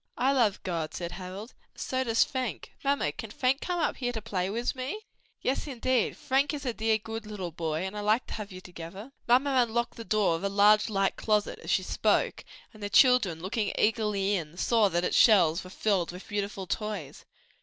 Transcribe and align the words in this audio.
"I 0.17 0.31
love 0.31 0.63
God," 0.63 0.95
said 0.95 1.11
Harold, 1.11 1.53
"and 1.73 1.79
so 1.79 2.03
does 2.03 2.23
Fank: 2.23 2.71
Mamma, 2.83 3.11
can 3.11 3.29
Fank 3.29 3.61
come 3.61 3.77
up 3.79 3.97
here 3.97 4.11
to 4.13 4.19
play 4.19 4.49
wis 4.49 4.73
me?" 4.73 4.99
"Yes, 5.43 5.67
indeed: 5.67 6.17
Frank 6.17 6.55
is 6.55 6.65
a 6.65 6.73
dear, 6.73 6.97
good 6.97 7.27
little 7.27 7.51
boy, 7.51 7.83
and 7.85 7.95
I 7.95 7.99
like 7.99 8.25
to 8.25 8.33
have 8.33 8.51
you 8.51 8.61
together." 8.61 9.11
Mamma 9.27 9.53
unlocked 9.67 9.97
the 9.97 10.03
door 10.03 10.35
of 10.35 10.43
a 10.43 10.49
large 10.49 10.89
light 10.89 11.17
closet, 11.17 11.59
as 11.59 11.69
she 11.69 11.83
spoke, 11.83 12.43
and 12.73 12.81
the 12.81 12.89
children, 12.89 13.41
looking 13.43 13.73
eagerly 13.77 14.33
in, 14.33 14.57
saw 14.57 14.89
that 14.89 15.03
its 15.05 15.15
shelves 15.17 15.63
were 15.63 15.69
filled 15.69 16.11
with 16.11 16.27
beautiful 16.27 16.65
toys. 16.65 17.23